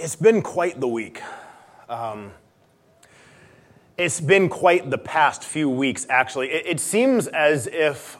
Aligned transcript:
It's 0.00 0.14
been 0.14 0.42
quite 0.42 0.78
the 0.78 0.86
week. 0.86 1.20
Um, 1.88 2.30
it's 3.96 4.20
been 4.20 4.48
quite 4.48 4.90
the 4.90 4.98
past 4.98 5.42
few 5.42 5.68
weeks, 5.68 6.06
actually. 6.08 6.52
It, 6.52 6.66
it, 6.66 6.80
seems 6.80 7.26
as 7.26 7.66
if 7.66 8.18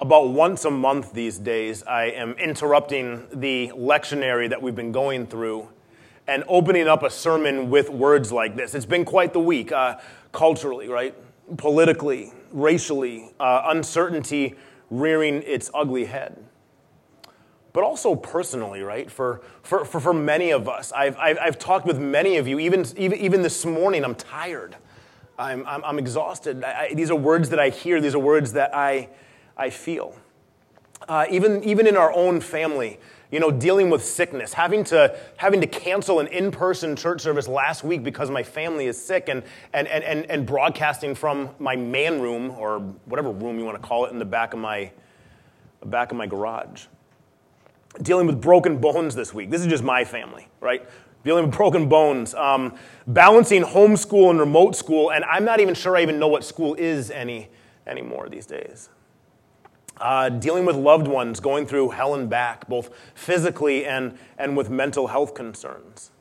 about 0.00 0.30
once 0.30 0.64
a 0.64 0.72
month 0.72 1.12
these 1.12 1.38
days 1.38 1.84
I 1.84 2.06
am 2.06 2.32
interrupting 2.32 3.28
the 3.32 3.70
lectionary 3.76 4.50
that 4.50 4.60
we've 4.60 4.74
been 4.74 4.90
going 4.90 5.28
through 5.28 5.68
and 6.26 6.42
opening 6.48 6.88
up 6.88 7.04
a 7.04 7.10
sermon 7.10 7.70
with 7.70 7.90
words 7.90 8.32
like 8.32 8.56
this. 8.56 8.74
It's 8.74 8.84
been 8.84 9.04
quite 9.04 9.32
the 9.32 9.40
week, 9.40 9.70
uh, 9.70 9.98
culturally, 10.32 10.88
right? 10.88 11.14
Politically, 11.56 12.32
racially, 12.50 13.30
uh, 13.38 13.62
uncertainty 13.66 14.56
rearing 14.90 15.44
its 15.44 15.70
ugly 15.72 16.06
head 16.06 16.47
but 17.78 17.84
also 17.84 18.16
personally, 18.16 18.82
right? 18.82 19.08
For, 19.08 19.40
for, 19.62 19.84
for, 19.84 20.00
for 20.00 20.12
many 20.12 20.50
of 20.50 20.68
us. 20.68 20.90
I've, 20.90 21.16
I've, 21.16 21.38
I've, 21.38 21.58
talked 21.60 21.86
with 21.86 22.00
many 22.00 22.36
of 22.36 22.48
you, 22.48 22.58
even, 22.58 22.84
even, 22.96 23.16
even 23.20 23.42
this 23.42 23.64
morning, 23.64 24.04
I'm 24.04 24.16
tired. 24.16 24.74
I'm, 25.38 25.64
I'm, 25.64 25.84
I'm 25.84 25.98
exhausted. 26.00 26.64
I, 26.64 26.92
these 26.92 27.08
are 27.08 27.14
words 27.14 27.50
that 27.50 27.60
I 27.60 27.68
hear, 27.68 28.00
these 28.00 28.16
are 28.16 28.18
words 28.18 28.54
that 28.54 28.74
I, 28.74 29.10
I 29.56 29.70
feel. 29.70 30.16
Uh, 31.08 31.26
even, 31.30 31.62
even 31.62 31.86
in 31.86 31.96
our 31.96 32.12
own 32.12 32.40
family, 32.40 32.98
you 33.30 33.38
know, 33.38 33.52
dealing 33.52 33.90
with 33.90 34.04
sickness, 34.04 34.52
having 34.54 34.82
to, 34.82 35.16
having 35.36 35.60
to 35.60 35.68
cancel 35.68 36.18
an 36.18 36.26
in 36.26 36.50
person 36.50 36.96
church 36.96 37.20
service 37.20 37.46
last 37.46 37.84
week 37.84 38.02
because 38.02 38.28
my 38.28 38.42
family 38.42 38.86
is 38.86 39.00
sick, 39.00 39.28
and, 39.28 39.44
and, 39.72 39.86
and, 39.86 40.02
and, 40.02 40.28
and 40.28 40.44
broadcasting 40.44 41.14
from 41.14 41.50
my 41.60 41.76
man 41.76 42.20
room, 42.20 42.50
or 42.50 42.80
whatever 43.04 43.30
room 43.30 43.56
you 43.56 43.64
want 43.64 43.80
to 43.80 43.88
call 43.88 44.04
it, 44.06 44.10
in 44.10 44.18
the 44.18 44.24
back 44.24 44.52
of 44.52 44.58
my, 44.58 44.90
back 45.84 46.10
of 46.10 46.18
my 46.18 46.26
garage 46.26 46.86
dealing 48.02 48.26
with 48.26 48.40
broken 48.40 48.78
bones 48.78 49.14
this 49.14 49.32
week. 49.34 49.50
This 49.50 49.60
is 49.60 49.66
just 49.66 49.82
my 49.82 50.04
family, 50.04 50.48
right? 50.60 50.88
Dealing 51.24 51.46
with 51.46 51.56
broken 51.56 51.88
bones, 51.88 52.34
um, 52.34 52.74
balancing 53.06 53.62
homeschool 53.62 54.30
and 54.30 54.38
remote 54.38 54.76
school, 54.76 55.10
and 55.10 55.24
I'm 55.24 55.44
not 55.44 55.60
even 55.60 55.74
sure 55.74 55.96
I 55.96 56.02
even 56.02 56.18
know 56.18 56.28
what 56.28 56.44
school 56.44 56.74
is 56.74 57.10
any 57.10 57.48
anymore 57.86 58.28
these 58.28 58.46
days. 58.46 58.90
Uh, 60.00 60.28
dealing 60.28 60.64
with 60.64 60.76
loved 60.76 61.08
ones 61.08 61.40
going 61.40 61.66
through 61.66 61.90
hell 61.90 62.14
and 62.14 62.30
back, 62.30 62.68
both 62.68 62.90
physically 63.14 63.84
and, 63.84 64.16
and 64.38 64.56
with 64.56 64.70
mental 64.70 65.08
health 65.08 65.34
concerns. 65.34 66.12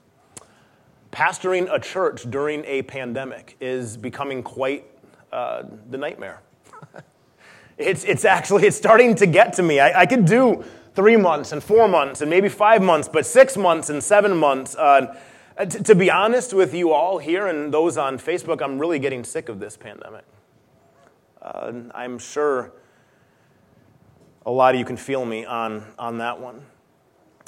Pastoring 1.11 1.71
a 1.71 1.79
church 1.79 2.29
during 2.29 2.65
a 2.65 2.81
pandemic 2.81 3.55
is 3.61 3.95
becoming 3.95 4.41
quite 4.41 4.85
uh, 5.31 5.63
the 5.89 5.97
nightmare. 5.97 6.41
it's, 7.77 8.03
it's 8.03 8.25
actually 8.25 8.65
it's 8.65 8.77
starting 8.77 9.15
to 9.15 9.27
get 9.27 9.53
to 9.53 9.63
me. 9.63 9.79
I, 9.79 10.01
I 10.01 10.05
could 10.05 10.25
do 10.25 10.63
three 10.95 11.17
months 11.17 11.51
and 11.51 11.63
four 11.63 11.87
months 11.87 12.21
and 12.21 12.29
maybe 12.29 12.49
five 12.49 12.81
months, 12.81 13.07
but 13.07 13.25
six 13.25 13.55
months 13.55 13.89
and 13.89 14.03
seven 14.03 14.35
months. 14.35 14.75
Uh, 14.75 15.15
t- 15.59 15.79
to 15.79 15.93
be 15.93 16.09
honest 16.09 16.53
with 16.53 16.73
you 16.73 16.91
all 16.91 17.19
here 17.19 17.47
and 17.47 17.71
those 17.73 17.97
on 17.97 18.17
Facebook, 18.17 18.61
I'm 18.61 18.79
really 18.79 18.97
getting 18.97 19.23
sick 19.23 19.47
of 19.47 19.59
this 19.59 19.77
pandemic. 19.77 20.25
Uh, 21.41 21.71
I'm 21.93 22.17
sure 22.17 22.73
a 24.45 24.51
lot 24.51 24.73
of 24.73 24.79
you 24.79 24.85
can 24.85 24.97
feel 24.97 25.23
me 25.23 25.45
on, 25.45 25.85
on 25.99 26.17
that 26.17 26.39
one. 26.39 26.61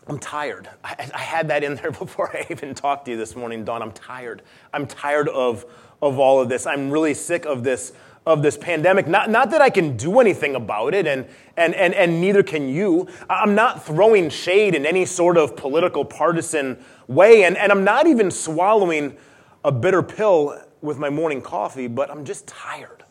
I'm 0.07 0.19
tired. 0.19 0.69
I, 0.83 1.09
I, 1.13 1.21
had 1.21 1.47
that 1.49 1.63
in 1.63 1.75
there 1.75 1.91
before 1.91 2.35
I 2.35 2.45
even 2.49 2.75
talked 2.75 3.05
to 3.05 3.11
you 3.11 3.17
this 3.17 3.35
morning, 3.35 3.63
Dawn. 3.63 3.81
I'm 3.81 3.91
tired. 3.91 4.41
I'm 4.73 4.85
tired 4.85 5.29
of, 5.29 5.65
of 6.01 6.19
all 6.19 6.41
of 6.41 6.49
this. 6.49 6.65
I'm 6.67 6.89
really 6.91 7.13
sick 7.13 7.45
of 7.45 7.63
this 7.63 7.93
of 8.29 8.43
this 8.43 8.55
pandemic. 8.55 9.07
Not, 9.07 9.31
not 9.31 9.49
that 9.49 9.61
I 9.61 9.71
can 9.71 9.97
do 9.97 10.19
anything 10.19 10.53
about 10.53 10.93
it, 10.93 11.07
and, 11.07 11.25
and, 11.57 11.73
and, 11.73 11.95
and 11.95 12.21
neither 12.21 12.43
can 12.43 12.69
you. 12.69 13.07
I'm 13.27 13.55
not 13.55 13.83
throwing 13.83 14.29
shade 14.29 14.75
in 14.75 14.85
any 14.85 15.05
sort 15.05 15.35
of 15.35 15.57
political 15.57 16.05
partisan 16.05 16.77
way, 17.07 17.43
and, 17.43 17.57
and 17.57 17.71
I'm 17.71 17.83
not 17.83 18.05
even 18.05 18.29
swallowing 18.29 19.17
a 19.65 19.71
bitter 19.71 20.03
pill 20.03 20.61
with 20.81 20.99
my 20.99 21.09
morning 21.09 21.41
coffee, 21.41 21.87
but 21.87 22.11
I'm 22.11 22.23
just 22.23 22.47
tired. 22.47 23.03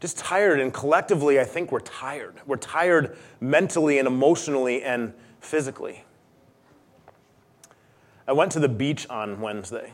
Just 0.00 0.18
tired, 0.18 0.60
and 0.60 0.72
collectively, 0.72 1.40
I 1.40 1.44
think 1.44 1.72
we're 1.72 1.80
tired. 1.80 2.34
We're 2.46 2.56
tired 2.56 3.16
mentally 3.40 3.98
and 3.98 4.06
emotionally 4.06 4.82
and 4.82 5.14
physically. 5.40 6.04
I 8.28 8.32
went 8.32 8.52
to 8.52 8.60
the 8.60 8.68
beach 8.68 9.08
on 9.08 9.40
Wednesday 9.40 9.92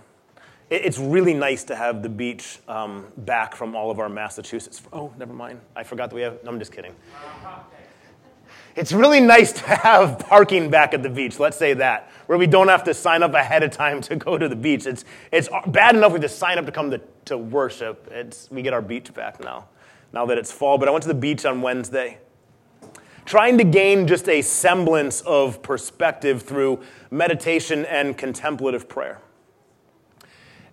it's 0.69 0.99
really 0.99 1.35
nice 1.35 1.65
to 1.65 1.77
have 1.77 2.03
the 2.03 2.09
beach 2.09 2.59
um, 2.67 3.07
back 3.19 3.55
from 3.55 3.77
all 3.77 3.91
of 3.91 4.01
our 4.01 4.09
Massachusetts. 4.09 4.83
Oh, 4.93 5.13
never 5.19 5.33
mind. 5.33 5.61
I 5.77 5.85
forgot 5.85 6.11
that 6.11 6.17
we 6.17 6.23
have. 6.23 6.43
No, 6.43 6.51
I'm 6.51 6.59
just 6.59 6.73
kidding. 6.73 6.95
It's 8.75 8.93
really 8.93 9.21
nice 9.21 9.53
to 9.53 9.65
have 9.65 10.19
parking 10.19 10.69
back 10.69 10.93
at 10.93 11.03
the 11.03 11.09
beach, 11.09 11.39
let's 11.39 11.57
say 11.57 11.73
that, 11.75 12.11
where 12.27 12.37
we 12.37 12.47
don't 12.47 12.69
have 12.69 12.85
to 12.85 12.93
sign 12.93 13.23
up 13.23 13.33
ahead 13.33 13.63
of 13.63 13.71
time 13.71 14.03
to 14.03 14.17
go 14.17 14.37
to 14.37 14.51
the 14.51 14.57
beach. 14.57 14.87
It's, 14.87 15.05
it's 15.33 15.49
bad 15.69 15.97
enough 15.97 16.13
we 16.13 16.19
just 16.19 16.39
sign 16.39 16.59
up 16.59 16.67
to 16.67 16.73
come 16.73 16.91
to, 16.91 17.01
to 17.27 17.39
worship. 17.39 18.07
It's, 18.11 18.51
we 18.51 18.61
get 18.61 18.75
our 18.75 18.83
beach 18.83 19.15
back 19.15 19.41
now, 19.41 19.69
now 20.13 20.27
that 20.27 20.37
it's 20.37 20.53
fall. 20.53 20.77
But 20.77 20.89
I 20.89 20.91
went 20.91 21.03
to 21.05 21.09
the 21.09 21.15
beach 21.15 21.47
on 21.47 21.63
Wednesday, 21.63 22.19
trying 23.25 23.57
to 23.57 23.65
gain 23.65 24.07
just 24.07 24.29
a 24.29 24.43
semblance 24.43 25.23
of 25.23 25.63
perspective 25.63 26.43
through 26.43 26.83
meditation 27.11 27.87
and 27.87 28.19
contemplative 28.19 28.91
prayer. 28.91 29.23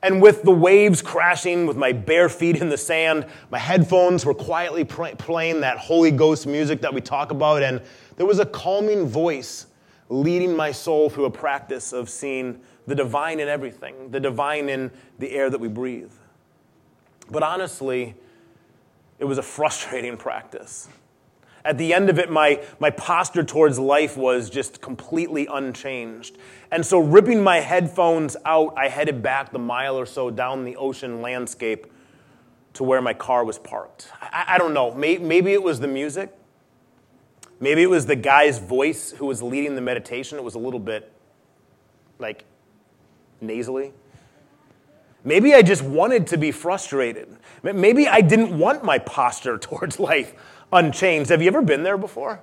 And 0.03 0.21
with 0.21 0.43
the 0.43 0.51
waves 0.51 1.01
crashing, 1.01 1.65
with 1.65 1.77
my 1.77 1.93
bare 1.93 2.27
feet 2.27 2.57
in 2.57 2.67
the 2.67 2.77
sand, 2.77 3.25
my 3.49 3.57
headphones 3.57 4.25
were 4.25 4.33
quietly 4.33 4.83
playing 4.83 5.61
that 5.61 5.77
Holy 5.77 6.11
Ghost 6.11 6.45
music 6.45 6.81
that 6.81 6.93
we 6.93 6.99
talk 6.99 7.31
about, 7.31 7.63
and 7.63 7.81
there 8.17 8.25
was 8.25 8.39
a 8.39 8.45
calming 8.45 9.07
voice 9.07 9.67
leading 10.09 10.55
my 10.55 10.73
soul 10.73 11.09
through 11.09 11.23
a 11.23 11.31
practice 11.31 11.93
of 11.93 12.09
seeing 12.09 12.59
the 12.85 12.93
divine 12.93 13.39
in 13.39 13.47
everything, 13.47 14.11
the 14.11 14.19
divine 14.19 14.67
in 14.67 14.91
the 15.19 15.31
air 15.31 15.49
that 15.49 15.59
we 15.59 15.69
breathe. 15.69 16.11
But 17.31 17.41
honestly, 17.41 18.13
it 19.19 19.25
was 19.25 19.37
a 19.37 19.43
frustrating 19.43 20.17
practice. 20.17 20.89
At 21.66 21.78
the 21.78 21.94
end 21.94 22.09
of 22.09 22.19
it, 22.19 22.29
my, 22.29 22.62
my 22.79 22.90
posture 22.90 23.44
towards 23.44 23.79
life 23.79 24.18
was 24.18 24.50
just 24.50 24.81
completely 24.81 25.47
unchanged. 25.47 26.38
And 26.72 26.85
so, 26.85 27.00
ripping 27.00 27.41
my 27.41 27.62
headphones 27.62 28.35
out, 28.46 28.74
I 28.75 28.90
headed 28.90 29.24
back 29.24 29.51
the 29.51 29.59
mile 29.59 29.97
or 29.97 30.06
so 30.06 30.29
down 30.29 30.66
the 30.66 30.75
ocean 30.75 31.22
landscape 31.22 31.88
to 32.74 32.84
where 32.84 33.01
my 33.01 33.13
car 33.13 33.46
was 33.46 33.59
parked. 33.59 34.09
I, 34.22 34.46
I 34.50 34.57
don't 34.57 34.74
know. 34.74 34.94
Maybe, 34.94 35.24
maybe 35.24 35.53
it 35.53 35.63
was 35.63 35.79
the 35.79 35.88
music. 35.88 36.34
Maybe 37.59 37.81
it 37.81 37.90
was 37.90 38.07
the 38.07 38.16
guy's 38.18 38.59
voice 38.59 39.12
who 39.12 39.25
was 39.25 39.41
leading 39.41 39.75
the 39.75 39.81
meditation. 39.81 40.38
It 40.38 40.44
was 40.44 40.56
a 40.56 40.59
little 40.59 40.80
bit 40.80 41.13
like 42.19 42.44
nasally. 43.40 43.94
Maybe 45.24 45.53
I 45.53 45.62
just 45.62 45.81
wanted 45.81 46.28
to 46.28 46.38
be 46.38 46.51
frustrated. 46.51 47.30
Maybe 47.62 48.07
I 48.07 48.19
didn't 48.19 48.57
want 48.57 48.84
my 48.84 49.00
posture 49.00 49.57
towards 49.59 50.00
life 50.00 50.34
unchanged. 50.73 51.29
Have 51.29 51.41
you 51.41 51.47
ever 51.47 51.61
been 51.61 51.84
there 51.84 51.97
before? 51.97 52.41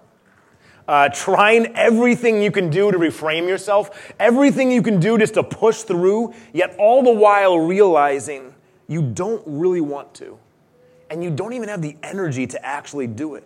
Uh, 0.89 1.09
trying 1.11 1.77
everything 1.77 2.43
you 2.43 2.51
can 2.51 2.71
do 2.71 2.91
to 2.91 2.99
reframe 2.99 3.47
yourself, 3.47 4.13
everything 4.19 4.73
you 4.73 4.83
can 4.83 4.99
do 4.99 5.19
just 5.19 5.35
to 5.35 5.43
push 5.43 5.83
through, 5.83 6.35
yet 6.53 6.75
all 6.79 7.03
the 7.03 7.13
while 7.13 7.59
realizing 7.59 8.55
you 8.89 9.03
don't 9.03 9.43
really 9.47 9.81
want 9.81 10.13
to. 10.15 10.39
And 11.11 11.23
you 11.23 11.31
don't 11.31 11.53
even 11.53 11.69
have 11.69 11.83
the 11.83 11.97
energy 12.03 12.47
to 12.49 12.65
actually 12.65 13.07
do 13.07 13.35
it. 13.35 13.45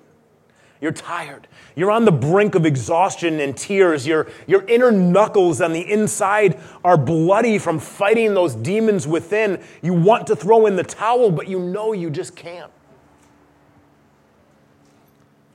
You're 0.81 0.93
tired. 0.93 1.49
You're 1.77 1.91
on 1.91 2.05
the 2.05 2.12
brink 2.12 2.55
of 2.55 2.67
exhaustion 2.67 3.41
and 3.41 3.56
tears. 3.56 4.06
Your, 4.06 4.27
your 4.47 4.67
inner 4.67 4.93
knuckles 4.93 5.61
on 5.61 5.73
the 5.73 5.81
inside 5.81 6.61
are 6.84 6.99
bloody 6.99 7.59
from 7.59 7.78
fighting 7.78 8.34
those 8.34 8.55
demons 8.55 9.06
within. 9.06 9.62
You 9.83 9.94
want 9.94 10.27
to 10.27 10.37
throw 10.37 10.67
in 10.67 10.77
the 10.77 10.83
towel, 10.83 11.31
but 11.31 11.49
you 11.49 11.59
know 11.59 11.93
you 11.93 12.11
just 12.11 12.37
can't. 12.37 12.71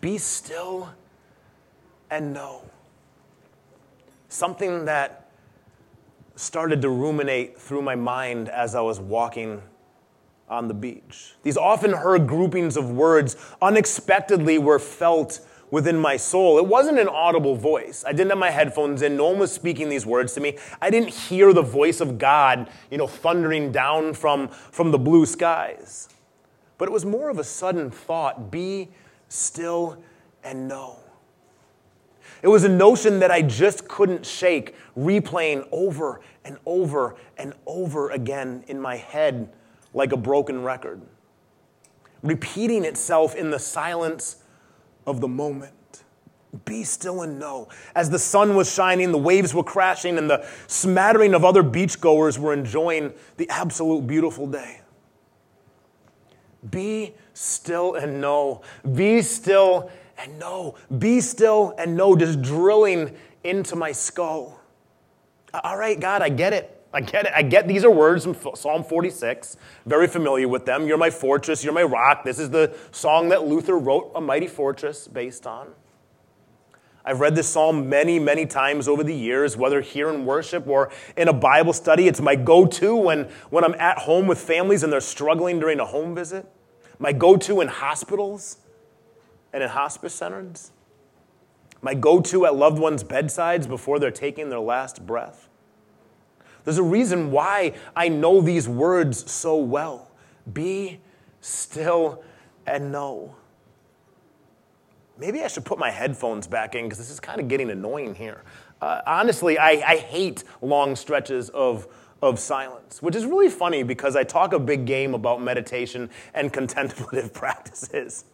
Be 0.01 0.17
still 0.17 0.89
and 2.09 2.33
know. 2.33 2.61
Something 4.29 4.85
that 4.85 5.29
started 6.35 6.81
to 6.81 6.89
ruminate 6.89 7.59
through 7.59 7.81
my 7.81 7.95
mind 7.95 8.47
as 8.49 8.75
I 8.75 8.81
was 8.81 8.99
walking 8.99 9.61
on 10.47 10.67
the 10.67 10.73
beach. 10.73 11.35
These 11.43 11.57
often 11.57 11.93
heard 11.93 12.27
groupings 12.27 12.77
of 12.77 12.91
words 12.91 13.35
unexpectedly 13.61 14.57
were 14.57 14.79
felt 14.79 15.41
within 15.69 15.97
my 15.97 16.17
soul. 16.17 16.57
It 16.57 16.65
wasn't 16.65 16.97
an 16.97 17.07
audible 17.07 17.55
voice. 17.55 18.03
I 18.07 18.11
didn't 18.11 18.29
have 18.29 18.39
my 18.39 18.49
headphones 18.49 19.01
in. 19.01 19.17
No 19.17 19.27
one 19.27 19.39
was 19.39 19.51
speaking 19.51 19.89
these 19.89 20.05
words 20.05 20.33
to 20.33 20.41
me. 20.41 20.57
I 20.81 20.89
didn't 20.89 21.09
hear 21.09 21.53
the 21.53 21.61
voice 21.61 22.01
of 22.01 22.17
God, 22.17 22.69
you 22.89 22.97
know, 22.97 23.05
thundering 23.05 23.71
down 23.71 24.13
from, 24.13 24.47
from 24.47 24.91
the 24.91 24.97
blue 24.97 25.25
skies. 25.25 26.09
But 26.77 26.87
it 26.87 26.91
was 26.91 27.05
more 27.05 27.29
of 27.29 27.37
a 27.37 27.43
sudden 27.43 27.91
thought 27.91 28.49
be 28.49 28.89
still 29.29 29.97
and 30.43 30.67
know. 30.67 30.97
It 32.41 32.47
was 32.47 32.63
a 32.63 32.69
notion 32.69 33.19
that 33.19 33.31
I 33.31 33.41
just 33.41 33.87
couldn't 33.87 34.25
shake, 34.25 34.75
replaying 34.97 35.67
over 35.71 36.21
and 36.45 36.57
over 36.65 37.15
and 37.37 37.53
over 37.65 38.09
again 38.11 38.63
in 38.67 38.79
my 38.79 38.95
head 38.95 39.51
like 39.93 40.11
a 40.11 40.17
broken 40.17 40.63
record, 40.63 41.01
repeating 42.23 42.85
itself 42.85 43.35
in 43.35 43.49
the 43.49 43.59
silence 43.59 44.37
of 45.05 45.19
the 45.19 45.27
moment. 45.27 45.73
Be 46.65 46.83
still 46.83 47.21
and 47.21 47.37
know. 47.37 47.69
As 47.93 48.09
the 48.09 48.17
sun 48.17 48.55
was 48.55 48.73
shining, 48.73 49.11
the 49.11 49.17
waves 49.17 49.53
were 49.53 49.63
crashing, 49.63 50.17
and 50.17 50.29
the 50.29 50.47
smattering 50.67 51.33
of 51.33 51.45
other 51.45 51.61
beachgoers 51.61 52.39
were 52.39 52.53
enjoying 52.53 53.13
the 53.37 53.47
absolute 53.49 54.07
beautiful 54.07 54.47
day. 54.47 54.81
Be 56.69 57.13
still 57.33 57.95
and 57.95 58.19
know. 58.19 58.61
Be 58.93 59.21
still 59.21 59.91
and 60.17 60.39
know. 60.39 60.75
Be 60.97 61.21
still 61.21 61.73
and 61.77 61.95
know, 61.95 62.15
just 62.15 62.41
drilling 62.41 63.15
into 63.43 63.75
my 63.75 63.91
skull. 63.91 64.59
All 65.53 65.77
right, 65.77 65.99
God, 65.99 66.21
I 66.21 66.29
get 66.29 66.53
it. 66.53 66.75
I 66.93 67.01
get 67.01 67.25
it. 67.25 67.33
I 67.35 67.43
get 67.43 67.67
these 67.67 67.85
are 67.85 67.91
words 67.91 68.23
from 68.23 68.35
Psalm 68.55 68.83
46. 68.83 69.57
Very 69.85 70.07
familiar 70.07 70.47
with 70.47 70.65
them. 70.65 70.87
You're 70.87 70.97
my 70.97 71.11
fortress. 71.11 71.63
You're 71.63 71.73
my 71.73 71.83
rock. 71.83 72.23
This 72.23 72.39
is 72.39 72.49
the 72.49 72.75
song 72.91 73.29
that 73.29 73.47
Luther 73.47 73.77
wrote 73.77 74.11
A 74.15 74.21
Mighty 74.21 74.47
Fortress 74.47 75.07
based 75.07 75.45
on. 75.45 75.67
I've 77.09 77.21
read 77.21 77.35
this 77.35 77.49
psalm 77.49 77.89
many, 77.89 78.19
many 78.19 78.45
times 78.45 78.87
over 78.87 79.03
the 79.03 79.15
years, 79.15 79.57
whether 79.57 79.81
here 79.81 80.11
in 80.11 80.27
worship 80.27 80.67
or 80.67 80.91
in 81.17 81.27
a 81.27 81.33
Bible 81.33 81.73
study. 81.73 82.07
It's 82.07 82.21
my 82.21 82.35
go 82.35 82.67
to 82.67 82.95
when, 82.95 83.23
when 83.49 83.63
I'm 83.63 83.73
at 83.79 83.97
home 83.97 84.27
with 84.27 84.39
families 84.39 84.83
and 84.83 84.93
they're 84.93 85.01
struggling 85.01 85.59
during 85.59 85.79
a 85.79 85.85
home 85.85 86.13
visit, 86.13 86.45
my 86.99 87.11
go 87.11 87.35
to 87.35 87.61
in 87.61 87.67
hospitals 87.67 88.57
and 89.51 89.63
in 89.63 89.69
hospice 89.69 90.13
centers, 90.13 90.71
my 91.81 91.95
go 91.95 92.21
to 92.21 92.45
at 92.45 92.53
loved 92.53 92.77
ones' 92.77 93.03
bedsides 93.03 93.65
before 93.65 93.97
they're 93.97 94.11
taking 94.11 94.49
their 94.49 94.59
last 94.59 95.07
breath. 95.07 95.49
There's 96.63 96.77
a 96.77 96.83
reason 96.83 97.31
why 97.31 97.73
I 97.95 98.09
know 98.09 98.39
these 98.39 98.69
words 98.69 99.31
so 99.31 99.57
well. 99.57 100.11
Be 100.53 100.99
still 101.41 102.23
and 102.67 102.91
know. 102.91 103.35
Maybe 105.19 105.43
I 105.43 105.47
should 105.47 105.65
put 105.65 105.77
my 105.77 105.91
headphones 105.91 106.47
back 106.47 106.75
in 106.75 106.85
because 106.85 106.97
this 106.97 107.09
is 107.09 107.19
kind 107.19 107.39
of 107.41 107.47
getting 107.47 107.69
annoying 107.69 108.15
here. 108.15 108.43
Uh, 108.81 109.01
honestly, 109.05 109.57
I, 109.57 109.71
I 109.85 109.97
hate 109.97 110.43
long 110.61 110.95
stretches 110.95 111.49
of, 111.49 111.87
of 112.21 112.39
silence, 112.39 113.01
which 113.01 113.15
is 113.15 113.25
really 113.25 113.49
funny 113.49 113.83
because 113.83 114.15
I 114.15 114.23
talk 114.23 114.53
a 114.53 114.59
big 114.59 114.85
game 114.85 115.13
about 115.13 115.41
meditation 115.41 116.09
and 116.33 116.51
contemplative 116.53 117.33
practices. 117.33 118.25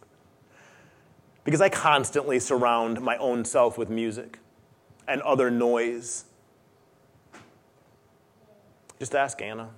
Because 1.44 1.60
I 1.60 1.68
constantly 1.68 2.38
surround 2.38 3.00
my 3.00 3.16
own 3.18 3.44
self 3.44 3.76
with 3.76 3.90
music 3.90 4.38
and 5.08 5.20
other 5.22 5.50
noise 5.50 6.24
just 8.98 9.14
ask 9.14 9.42
Anna. 9.42 9.68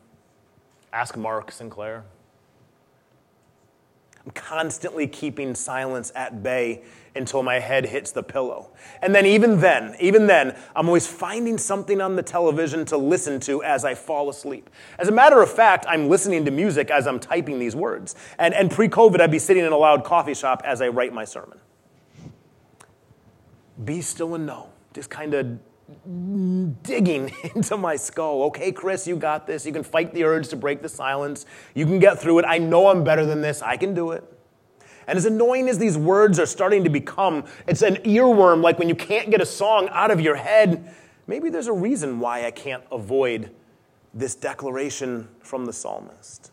Ask 0.93 1.17
Mark 1.17 1.51
Sinclair. 1.51 2.05
Constantly 4.35 5.07
keeping 5.07 5.55
silence 5.55 6.13
at 6.15 6.43
bay 6.43 6.83
until 7.15 7.43
my 7.43 7.59
head 7.59 7.87
hits 7.87 8.13
the 8.13 8.23
pillow. 8.23 8.71
And 9.03 9.15
then, 9.15 9.27
even 9.27 9.61
then, 9.61 9.97
even 10.01 10.27
then, 10.27 10.57
I'm 10.75 10.87
always 10.87 11.07
finding 11.07 11.59
something 11.59 12.01
on 12.01 12.17
the 12.17 12.23
television 12.23 12.85
to 12.87 12.97
listen 12.97 13.41
to 13.41 13.63
as 13.63 13.85
I 13.85 13.95
fall 13.95 14.31
asleep. 14.31 14.71
As 14.99 15.09
a 15.09 15.13
matter 15.13 15.43
of 15.43 15.51
fact, 15.51 15.85
I'm 15.89 16.09
listening 16.09 16.45
to 16.45 16.51
music 16.51 16.91
as 16.91 17.07
I'm 17.07 17.19
typing 17.19 17.59
these 17.59 17.77
words. 17.77 18.15
And, 18.39 18.55
and 18.55 18.71
pre 18.71 18.89
COVID, 18.89 19.21
I'd 19.21 19.31
be 19.31 19.39
sitting 19.39 19.65
in 19.65 19.73
a 19.73 19.77
loud 19.77 20.05
coffee 20.05 20.35
shop 20.35 20.63
as 20.65 20.81
I 20.81 20.89
write 20.89 21.13
my 21.13 21.25
sermon. 21.25 21.59
Be 23.85 24.01
still 24.01 24.35
and 24.35 24.47
know. 24.47 24.71
Just 24.95 25.11
kind 25.11 25.35
of 25.35 25.59
digging 26.83 27.33
into 27.55 27.77
my 27.77 27.97
skull. 27.97 28.43
Okay, 28.45 28.73
Chris, 28.73 29.07
you 29.07 29.17
got 29.17 29.47
this. 29.47 29.65
You 29.65 29.73
can 29.73 29.83
fight 29.83 30.13
the 30.13 30.25
urge 30.25 30.49
to 30.49 30.57
break 30.57 30.83
the 30.83 30.89
silence. 30.89 31.47
You 31.75 31.87
can 31.87 31.99
get 31.99 32.19
through 32.19 32.41
it. 32.41 32.45
I 32.47 32.59
know 32.59 32.89
I'm 32.89 33.05
better 33.05 33.25
than 33.25 33.41
this. 33.41 33.63
I 33.63 33.77
can 33.77 33.95
do 33.95 34.13
it. 34.13 34.25
And 35.07 35.17
as 35.17 35.25
annoying 35.25 35.69
as 35.71 35.79
these 35.79 35.97
words 35.97 36.39
are 36.39 36.47
starting 36.47 36.85
to 36.85 36.91
become, 36.91 37.45
it's 37.67 37.81
an 37.81 37.97
earworm 37.97 38.63
like 38.63 38.79
when 38.79 38.91
you 38.91 38.95
can't 38.95 39.31
get 39.31 39.41
a 39.41 39.47
song 39.47 39.89
out 39.91 40.11
of 40.11 40.21
your 40.21 40.37
head. 40.37 40.95
Maybe 41.27 41.49
there's 41.49 41.67
a 41.67 41.73
reason 41.73 42.21
why 42.21 42.45
I 42.45 42.51
can't 42.51 42.85
avoid 42.93 43.51
this 44.13 44.35
declaration 44.35 45.29
from 45.41 45.65
the 45.65 45.73
psalmist. 45.73 46.53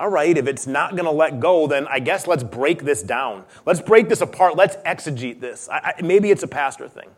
All 0.00 0.08
right, 0.08 0.36
if 0.36 0.48
it's 0.48 0.66
not 0.66 0.92
going 0.92 1.04
to 1.04 1.10
let 1.12 1.38
go, 1.38 1.68
then 1.68 1.86
I 1.86 2.00
guess 2.00 2.26
let's 2.26 2.42
break 2.42 2.82
this 2.82 3.02
down. 3.02 3.44
Let's 3.64 3.80
break 3.80 4.08
this 4.08 4.20
apart. 4.20 4.56
Let's 4.56 4.74
exegete 4.78 5.40
this. 5.40 5.68
I, 5.68 5.94
I, 5.96 6.02
maybe 6.02 6.32
it's 6.32 6.42
a 6.42 6.48
pastor 6.48 6.88
thing. 6.88 7.10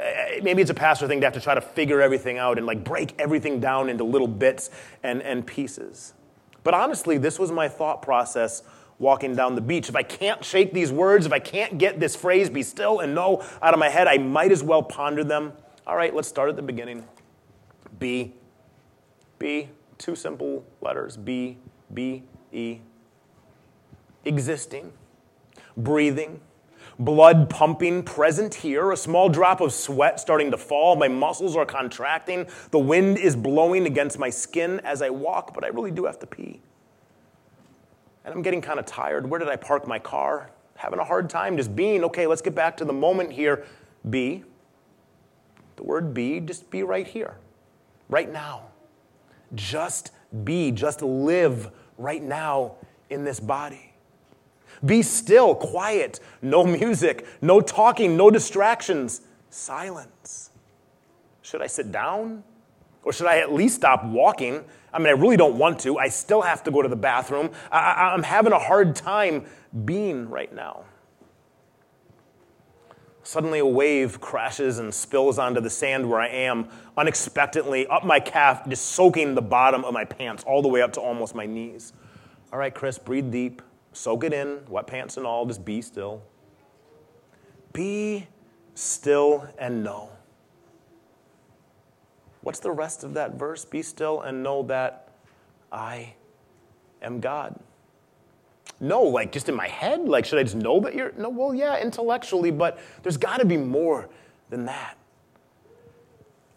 Uh, 0.00 0.40
maybe 0.42 0.62
it's 0.62 0.70
a 0.70 0.74
pastor 0.74 1.06
thing 1.06 1.20
to 1.20 1.26
have 1.26 1.34
to 1.34 1.40
try 1.40 1.54
to 1.54 1.60
figure 1.60 2.00
everything 2.00 2.38
out 2.38 2.56
and 2.56 2.66
like 2.66 2.82
break 2.82 3.14
everything 3.18 3.60
down 3.60 3.88
into 3.88 4.04
little 4.04 4.28
bits 4.28 4.70
and, 5.02 5.22
and 5.22 5.46
pieces. 5.46 6.14
But 6.62 6.74
honestly, 6.74 7.18
this 7.18 7.38
was 7.38 7.50
my 7.50 7.68
thought 7.68 8.02
process 8.02 8.62
walking 8.98 9.34
down 9.34 9.54
the 9.54 9.60
beach. 9.60 9.88
If 9.88 9.96
I 9.96 10.02
can't 10.02 10.44
shake 10.44 10.72
these 10.72 10.92
words, 10.92 11.26
if 11.26 11.32
I 11.32 11.38
can't 11.38 11.78
get 11.78 12.00
this 12.00 12.14
phrase, 12.14 12.50
be 12.50 12.62
still 12.62 13.00
and 13.00 13.14
know, 13.14 13.44
out 13.62 13.74
of 13.74 13.80
my 13.80 13.88
head, 13.88 14.06
I 14.06 14.18
might 14.18 14.52
as 14.52 14.62
well 14.62 14.82
ponder 14.82 15.24
them. 15.24 15.52
All 15.86 15.96
right, 15.96 16.14
let's 16.14 16.28
start 16.28 16.50
at 16.50 16.56
the 16.56 16.62
beginning. 16.62 17.04
B. 17.98 18.34
B, 19.38 19.68
two 19.98 20.14
simple 20.14 20.64
letters 20.80 21.16
B, 21.16 21.56
B, 21.92 22.22
E. 22.52 22.78
Existing, 24.24 24.92
breathing, 25.78 26.40
blood 26.98 27.50
pumping 27.50 28.02
present 28.02 28.54
here, 28.54 28.92
a 28.92 28.96
small 28.96 29.28
drop 29.28 29.60
of 29.60 29.72
sweat 29.72 30.20
starting 30.20 30.50
to 30.50 30.56
fall. 30.56 30.96
My 30.96 31.08
muscles 31.08 31.56
are 31.56 31.66
contracting. 31.66 32.46
The 32.70 32.78
wind 32.78 33.18
is 33.18 33.36
blowing 33.36 33.86
against 33.86 34.18
my 34.18 34.30
skin 34.30 34.80
as 34.80 35.02
I 35.02 35.10
walk, 35.10 35.54
but 35.54 35.64
I 35.64 35.68
really 35.68 35.90
do 35.90 36.04
have 36.04 36.18
to 36.20 36.26
pee. 36.26 36.60
And 38.24 38.34
I'm 38.34 38.42
getting 38.42 38.60
kind 38.60 38.78
of 38.78 38.86
tired. 38.86 39.28
Where 39.28 39.38
did 39.38 39.48
I 39.48 39.56
park 39.56 39.86
my 39.86 39.98
car? 39.98 40.50
Having 40.76 40.98
a 40.98 41.04
hard 41.04 41.30
time 41.30 41.56
just 41.56 41.74
being, 41.74 42.04
okay, 42.04 42.26
let's 42.26 42.42
get 42.42 42.54
back 42.54 42.76
to 42.78 42.84
the 42.84 42.92
moment 42.92 43.32
here. 43.32 43.66
Be. 44.08 44.44
The 45.76 45.82
word 45.82 46.12
be, 46.12 46.40
just 46.40 46.70
be 46.70 46.82
right 46.82 47.06
here, 47.06 47.38
right 48.08 48.30
now. 48.30 48.64
Just 49.54 50.12
be, 50.44 50.70
just 50.70 51.00
live 51.00 51.70
right 51.96 52.22
now 52.22 52.76
in 53.08 53.24
this 53.24 53.40
body. 53.40 53.89
Be 54.84 55.02
still, 55.02 55.54
quiet, 55.54 56.20
no 56.42 56.64
music, 56.80 57.26
no 57.40 57.60
talking, 57.60 58.16
no 58.16 58.30
distractions, 58.30 59.22
silence. 59.50 60.50
Should 61.42 61.62
I 61.62 61.66
sit 61.66 61.90
down? 61.90 62.44
Or 63.02 63.12
should 63.12 63.26
I 63.26 63.38
at 63.38 63.52
least 63.52 63.76
stop 63.76 64.04
walking? 64.04 64.64
I 64.92 64.98
mean, 64.98 65.08
I 65.08 65.12
really 65.12 65.36
don't 65.36 65.56
want 65.56 65.78
to. 65.80 65.98
I 65.98 66.08
still 66.08 66.42
have 66.42 66.62
to 66.64 66.70
go 66.70 66.82
to 66.82 66.88
the 66.88 66.96
bathroom. 66.96 67.50
I, 67.70 68.12
am 68.14 68.22
having 68.22 68.52
a 68.52 68.58
hard 68.58 68.94
time 68.94 69.46
being 69.84 70.28
right 70.28 70.52
now. 70.54 70.84
Suddenly, 73.22 73.60
a 73.60 73.66
wave 73.66 74.20
crashes 74.20 74.78
and 74.78 74.92
spills 74.92 75.38
onto 75.38 75.60
the 75.60 75.70
sand 75.70 76.08
where 76.08 76.20
I 76.20 76.28
am, 76.28 76.68
unexpectedly, 76.96 77.86
up 77.86 78.04
my 78.04 78.18
calf, 78.18 78.68
just 78.68 78.86
soaking 78.86 79.34
the 79.34 79.42
bottom 79.42 79.84
of 79.84 79.94
my 79.94 80.04
pants 80.04 80.42
all 80.44 80.62
the 80.62 80.68
way 80.68 80.82
up 80.82 80.92
to 80.94 81.00
almost 81.00 81.34
my 81.34 81.46
knees. 81.46 81.92
All 82.52 82.58
right, 82.58 82.74
Chris, 82.74 82.98
breathe 82.98 83.30
deep. 83.30 83.62
Soak 83.92 84.24
it 84.24 84.32
in, 84.32 84.60
wet 84.68 84.86
pants 84.86 85.16
and 85.16 85.26
all, 85.26 85.46
just 85.46 85.64
be 85.64 85.82
still. 85.82 86.22
Be 87.72 88.26
still 88.74 89.48
and 89.58 89.82
know. 89.82 90.10
What's 92.42 92.60
the 92.60 92.70
rest 92.70 93.04
of 93.04 93.14
that 93.14 93.34
verse? 93.34 93.64
Be 93.64 93.82
still 93.82 94.22
and 94.22 94.42
know 94.42 94.62
that 94.64 95.08
I 95.70 96.14
am 97.02 97.20
God. 97.20 97.58
No, 98.80 99.02
like 99.02 99.30
just 99.30 99.48
in 99.48 99.54
my 99.54 99.68
head? 99.68 100.08
Like, 100.08 100.24
should 100.24 100.38
I 100.38 100.42
just 100.42 100.56
know 100.56 100.80
that 100.80 100.94
you're? 100.94 101.12
No, 101.18 101.28
well, 101.28 101.54
yeah, 101.54 101.78
intellectually, 101.80 102.50
but 102.50 102.78
there's 103.02 103.18
got 103.18 103.40
to 103.40 103.44
be 103.44 103.58
more 103.58 104.08
than 104.48 104.64
that. 104.64 104.96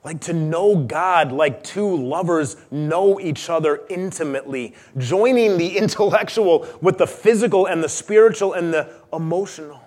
Like 0.04 0.20
to 0.22 0.34
know 0.34 0.76
God 0.76 1.32
like 1.32 1.64
two 1.64 1.96
lovers 1.96 2.58
know 2.72 3.20
each 3.22 3.50
other 3.50 3.82
intimately, 3.90 4.76
joining 4.98 5.58
the 5.58 5.78
intellectual 5.78 6.68
with 6.82 6.98
the 6.98 7.08
physical 7.08 7.68
and 7.68 7.84
the 7.84 7.90
spiritual 7.90 8.54
and 8.54 8.74
the 8.74 8.90
emotional. 9.14 9.80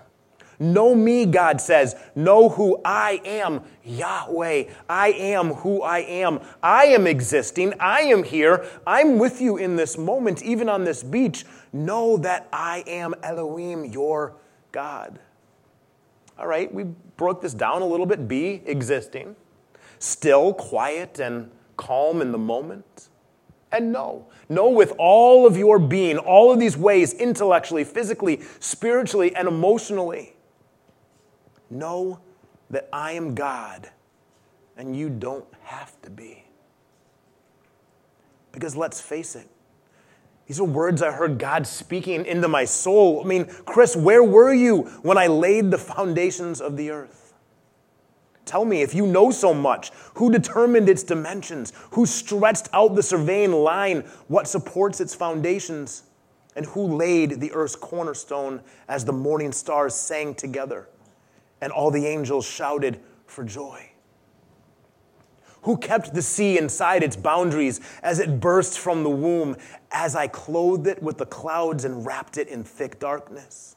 Know 0.59 0.95
me, 0.95 1.27
God 1.27 1.61
says. 1.61 1.95
Know 2.15 2.49
who 2.49 2.81
I 2.83 3.21
am, 3.23 3.61
Yahweh. 3.85 4.63
I 4.89 5.07
am 5.09 5.53
who 5.53 5.83
I 5.83 5.99
am. 5.99 6.39
I 6.63 6.85
am 6.85 7.05
existing. 7.05 7.75
I 7.79 8.01
am 8.01 8.23
here. 8.23 8.65
I'm 8.87 9.19
with 9.19 9.39
you 9.39 9.57
in 9.57 9.75
this 9.75 9.99
moment, 9.99 10.41
even 10.41 10.67
on 10.67 10.83
this 10.83 11.03
beach. 11.03 11.45
Know 11.71 12.17
that 12.17 12.47
I 12.51 12.83
am 12.87 13.13
Elohim, 13.21 13.85
your 13.85 14.33
God. 14.71 15.19
All 16.39 16.47
right, 16.47 16.73
we 16.73 16.85
broke 17.17 17.41
this 17.41 17.53
down 17.53 17.83
a 17.83 17.85
little 17.85 18.07
bit. 18.07 18.27
Be 18.27 18.63
existing 18.65 19.35
still, 19.99 20.53
quiet, 20.53 21.19
and 21.19 21.51
calm 21.75 22.21
in 22.21 22.31
the 22.31 22.37
moment? 22.37 23.09
And 23.71 23.91
know, 23.91 24.27
know 24.49 24.69
with 24.69 24.93
all 24.97 25.45
of 25.45 25.57
your 25.57 25.79
being, 25.79 26.17
all 26.17 26.51
of 26.51 26.59
these 26.59 26.77
ways, 26.77 27.13
intellectually, 27.13 27.83
physically, 27.83 28.41
spiritually, 28.59 29.35
and 29.35 29.47
emotionally, 29.47 30.35
know 31.69 32.19
that 32.69 32.87
I 32.93 33.11
am 33.13 33.35
God 33.35 33.89
and 34.77 34.95
you 34.95 35.09
don't 35.09 35.45
have 35.63 36.01
to 36.03 36.09
be. 36.09 36.45
Because 38.51 38.75
let's 38.75 39.01
face 39.01 39.35
it, 39.35 39.49
These 40.47 40.61
are 40.61 40.63
words 40.63 41.01
I 41.01 41.11
heard 41.11 41.37
God 41.37 41.67
speaking 41.67 42.25
into 42.25 42.47
my 42.47 42.63
soul. 42.63 43.21
I 43.21 43.27
mean, 43.27 43.45
Chris, 43.65 43.97
where 43.97 44.23
were 44.23 44.53
you 44.53 44.83
when 45.01 45.17
I 45.17 45.27
laid 45.27 45.71
the 45.71 45.77
foundations 45.77 46.61
of 46.61 46.77
the 46.77 46.89
earth? 46.89 47.26
Tell 48.47 48.65
me, 48.65 48.81
if 48.81 48.95
you 48.95 49.05
know 49.05 49.29
so 49.29 49.53
much, 49.53 49.91
who 50.15 50.31
determined 50.31 50.87
its 50.87 51.03
dimensions? 51.03 51.73
Who 51.91 52.05
stretched 52.05 52.69
out 52.73 52.95
the 52.95 53.03
surveying 53.03 53.51
line? 53.51 54.05
What 54.29 54.47
supports 54.47 55.01
its 55.01 55.13
foundations? 55.13 56.03
And 56.55 56.65
who 56.65 56.95
laid 56.95 57.39
the 57.41 57.51
earth's 57.51 57.75
cornerstone 57.75 58.61
as 58.87 59.05
the 59.05 59.13
morning 59.13 59.51
stars 59.51 59.93
sang 59.93 60.33
together 60.33 60.87
and 61.61 61.71
all 61.71 61.91
the 61.91 62.07
angels 62.07 62.47
shouted 62.47 62.99
for 63.25 63.43
joy? 63.43 63.91
Who 65.63 65.77
kept 65.77 66.13
the 66.13 66.21
sea 66.21 66.57
inside 66.57 67.03
its 67.03 67.17
boundaries 67.17 67.81
as 68.01 68.19
it 68.19 68.39
burst 68.39 68.79
from 68.79 69.03
the 69.03 69.09
womb, 69.09 69.57
as 69.91 70.15
I 70.15 70.27
clothed 70.27 70.87
it 70.87 71.03
with 71.03 71.17
the 71.17 71.25
clouds 71.25 71.83
and 71.83 72.05
wrapped 72.05 72.37
it 72.37 72.47
in 72.47 72.63
thick 72.63 72.99
darkness? 72.99 73.75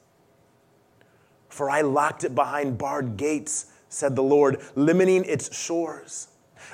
For 1.48 1.68
I 1.68 1.80
locked 1.80 2.22
it 2.22 2.34
behind 2.34 2.78
barred 2.78 3.16
gates, 3.16 3.66
said 3.90 4.16
the 4.16 4.22
Lord, 4.22 4.60
limiting 4.74 5.24
its 5.26 5.54
shores. 5.54 6.28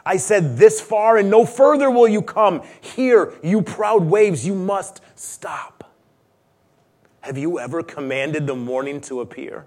I 0.05 0.19
said, 0.19 0.57
This 0.57 0.81
far 0.81 1.17
and 1.17 1.29
no 1.29 1.45
further 1.45 1.91
will 1.91 2.07
you 2.07 2.23
come. 2.23 2.63
Here, 2.81 3.35
you 3.43 3.63
proud 3.63 4.05
waves, 4.05 4.47
you 4.47 4.55
must 4.55 5.01
stop. 5.17 5.93
Have 7.23 7.37
you 7.37 7.59
ever 7.59 7.83
commanded 7.83 8.47
the 8.47 8.55
morning 8.55 9.01
to 9.03 9.21
appear? 9.21 9.67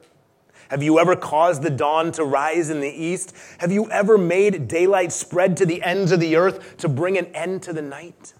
Have 0.69 0.83
you 0.83 0.99
ever 0.99 1.15
caused 1.15 1.63
the 1.63 1.69
dawn 1.69 2.11
to 2.13 2.23
rise 2.23 2.69
in 2.69 2.79
the 2.79 2.87
east? 2.87 3.35
Have 3.57 3.71
you 3.71 3.89
ever 3.89 4.17
made 4.17 4.67
daylight 4.67 5.11
spread 5.11 5.57
to 5.57 5.65
the 5.65 5.81
ends 5.81 6.11
of 6.11 6.19
the 6.19 6.35
earth 6.35 6.77
to 6.77 6.87
bring 6.87 7.17
an 7.17 7.25
end 7.35 7.63
to 7.63 7.73
the 7.73 7.81
night? 7.81 8.33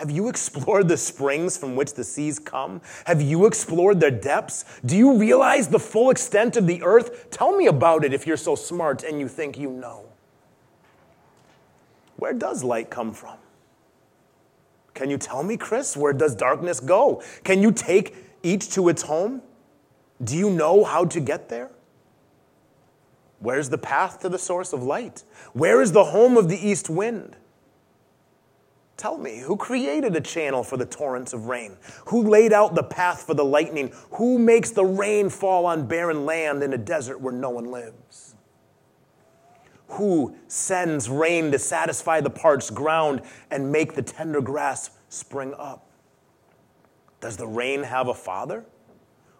Have 0.00 0.10
you 0.10 0.30
explored 0.30 0.88
the 0.88 0.96
springs 0.96 1.58
from 1.58 1.76
which 1.76 1.92
the 1.92 2.04
seas 2.04 2.38
come? 2.38 2.80
Have 3.04 3.20
you 3.20 3.44
explored 3.44 4.00
their 4.00 4.10
depths? 4.10 4.64
Do 4.82 4.96
you 4.96 5.18
realize 5.18 5.68
the 5.68 5.78
full 5.78 6.08
extent 6.08 6.56
of 6.56 6.66
the 6.66 6.82
earth? 6.82 7.28
Tell 7.30 7.54
me 7.54 7.66
about 7.66 8.02
it 8.02 8.14
if 8.14 8.26
you're 8.26 8.38
so 8.38 8.54
smart 8.54 9.02
and 9.02 9.20
you 9.20 9.28
think 9.28 9.58
you 9.58 9.68
know. 9.68 10.06
Where 12.16 12.32
does 12.32 12.64
light 12.64 12.88
come 12.88 13.12
from? 13.12 13.36
Can 14.94 15.10
you 15.10 15.18
tell 15.18 15.42
me, 15.42 15.58
Chris? 15.58 15.98
Where 15.98 16.14
does 16.14 16.34
darkness 16.34 16.80
go? 16.80 17.22
Can 17.44 17.60
you 17.60 17.70
take 17.70 18.16
each 18.42 18.70
to 18.70 18.88
its 18.88 19.02
home? 19.02 19.42
Do 20.24 20.34
you 20.34 20.48
know 20.48 20.82
how 20.82 21.04
to 21.04 21.20
get 21.20 21.50
there? 21.50 21.70
Where's 23.38 23.68
the 23.68 23.76
path 23.76 24.20
to 24.20 24.30
the 24.30 24.38
source 24.38 24.72
of 24.72 24.82
light? 24.82 25.24
Where 25.52 25.82
is 25.82 25.92
the 25.92 26.04
home 26.04 26.38
of 26.38 26.48
the 26.48 26.56
east 26.56 26.88
wind? 26.88 27.36
Tell 29.00 29.16
me, 29.16 29.38
who 29.38 29.56
created 29.56 30.14
a 30.14 30.20
channel 30.20 30.62
for 30.62 30.76
the 30.76 30.84
torrents 30.84 31.32
of 31.32 31.46
rain? 31.46 31.78
Who 32.08 32.28
laid 32.28 32.52
out 32.52 32.74
the 32.74 32.82
path 32.82 33.22
for 33.22 33.32
the 33.32 33.42
lightning? 33.42 33.94
Who 34.10 34.38
makes 34.38 34.72
the 34.72 34.84
rain 34.84 35.30
fall 35.30 35.64
on 35.64 35.86
barren 35.86 36.26
land 36.26 36.62
in 36.62 36.74
a 36.74 36.76
desert 36.76 37.18
where 37.18 37.32
no 37.32 37.48
one 37.48 37.70
lives? 37.70 38.34
Who 39.88 40.36
sends 40.48 41.08
rain 41.08 41.50
to 41.52 41.58
satisfy 41.58 42.20
the 42.20 42.28
parched 42.28 42.74
ground 42.74 43.22
and 43.50 43.72
make 43.72 43.94
the 43.94 44.02
tender 44.02 44.42
grass 44.42 44.90
spring 45.08 45.54
up? 45.56 45.86
Does 47.22 47.38
the 47.38 47.46
rain 47.46 47.84
have 47.84 48.08
a 48.08 48.14
father? 48.14 48.66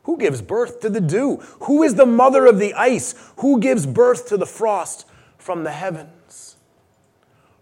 Who 0.04 0.16
gives 0.16 0.40
birth 0.40 0.80
to 0.80 0.88
the 0.88 1.02
dew? 1.02 1.36
Who 1.64 1.82
is 1.82 1.96
the 1.96 2.06
mother 2.06 2.46
of 2.46 2.58
the 2.58 2.72
ice? 2.72 3.14
Who 3.40 3.60
gives 3.60 3.84
birth 3.84 4.26
to 4.28 4.38
the 4.38 4.46
frost 4.46 5.04
from 5.36 5.64
the 5.64 5.72
heavens? 5.72 6.08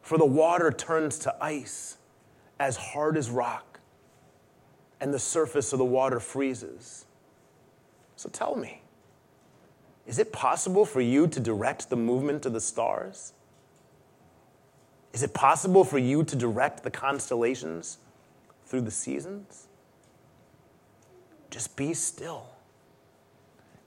For 0.09 0.17
the 0.17 0.25
water 0.25 0.73
turns 0.73 1.19
to 1.19 1.37
ice 1.39 1.99
as 2.59 2.79
hard 2.79 3.19
as 3.19 3.29
rock, 3.29 3.79
and 5.03 5.13
the 5.13 5.19
surface 5.19 5.75
of 5.75 5.79
the 5.79 5.85
water 5.85 6.19
freezes. 6.19 7.05
So 8.17 8.31
tell 8.31 8.57
me, 8.57 8.81
is 10.07 10.19
it 10.19 10.33
possible 10.33 10.87
for 10.87 11.03
you 11.03 11.27
to 11.27 11.39
direct 11.39 11.91
the 11.91 11.97
movement 11.97 12.47
of 12.47 12.55
the 12.55 12.61
stars? 12.63 13.35
Is 15.13 15.23
it 15.23 15.35
possible 15.35 15.85
for 15.85 15.99
you 15.99 16.25
to 16.25 16.35
direct 16.35 16.85
the 16.85 16.91
constellations 16.91 17.99
through 18.65 18.81
the 18.81 18.91
seasons? 18.91 19.67
Just 21.51 21.77
be 21.77 21.93
still 21.93 22.47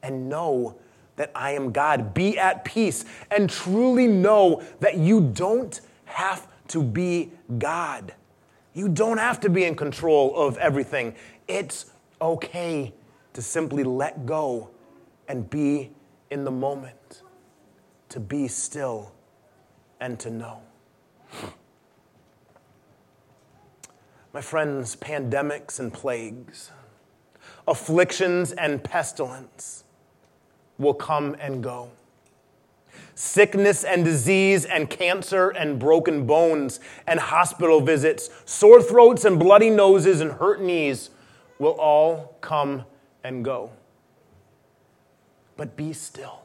and 0.04 0.30
know 0.30 0.76
that 1.16 1.32
I 1.34 1.54
am 1.54 1.72
God. 1.72 2.14
Be 2.14 2.38
at 2.38 2.64
peace 2.64 3.06
and 3.32 3.50
truly 3.50 4.06
know 4.06 4.62
that 4.82 5.00
you 5.00 5.20
don't 5.20 5.82
have 6.12 6.48
to 6.70 6.84
be 6.84 7.32
God. 7.58 8.14
You 8.74 8.90
don't 8.90 9.18
have 9.18 9.40
to 9.42 9.50
be 9.50 9.66
in 9.66 9.76
control 9.76 10.36
of 10.36 10.58
everything. 10.58 11.16
It's 11.48 11.92
okay 12.22 12.94
to 13.34 13.42
simply 13.42 13.84
let 13.84 14.26
go 14.26 14.70
and 15.28 15.50
be 15.50 15.92
in 16.30 16.44
the 16.44 16.52
moment, 16.52 17.24
to 18.10 18.20
be 18.20 18.48
still 18.48 19.14
and 20.00 20.20
to 20.20 20.30
know. 20.30 20.62
My 24.34 24.42
friends, 24.42 24.96
pandemics 24.96 25.80
and 25.80 25.94
plagues 25.94 26.72
afflictions 27.68 28.52
and 28.54 28.84
pestilence 28.84 29.84
will 30.78 30.94
come 30.94 31.36
and 31.40 31.64
go. 31.64 31.90
Sickness 33.16 33.84
and 33.84 34.06
disease 34.06 34.66
and 34.66 34.90
cancer 34.90 35.50
and 35.50 35.78
broken 35.78 36.26
bones 36.26 36.80
and 37.06 37.20
hospital 37.20 37.82
visits, 37.82 38.30
sore 38.46 38.82
throats 38.82 39.26
and 39.26 39.38
bloody 39.40 39.70
noses 39.70 40.22
and 40.22 40.32
hurt 40.32 40.62
knees 40.62 41.10
will 41.60 41.80
all 41.80 42.38
come 42.42 42.86
and 43.24 43.44
go. 43.44 43.72
But 45.58 45.76
be 45.76 45.94
still. 45.94 46.44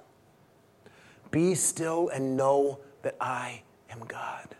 Be 1.30 1.54
still 1.54 2.08
and 2.08 2.36
know 2.36 2.80
that 3.02 3.16
I 3.20 3.62
am 3.90 4.00
God. 4.00 4.55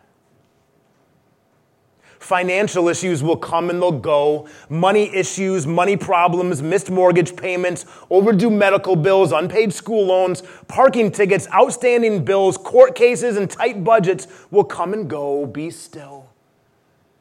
Financial 2.26 2.88
issues 2.88 3.22
will 3.22 3.36
come 3.36 3.70
and 3.70 3.80
they'll 3.80 3.92
go. 3.92 4.48
Money 4.68 5.14
issues, 5.14 5.64
money 5.64 5.96
problems, 5.96 6.60
missed 6.60 6.90
mortgage 6.90 7.36
payments, 7.36 7.86
overdue 8.10 8.50
medical 8.50 8.96
bills, 8.96 9.30
unpaid 9.30 9.72
school 9.72 10.06
loans, 10.06 10.42
parking 10.66 11.12
tickets, 11.12 11.46
outstanding 11.54 12.24
bills, 12.24 12.56
court 12.56 12.96
cases, 12.96 13.36
and 13.36 13.48
tight 13.48 13.84
budgets 13.84 14.26
will 14.50 14.64
come 14.64 14.92
and 14.92 15.08
go. 15.08 15.46
Be 15.46 15.70
still 15.70 16.28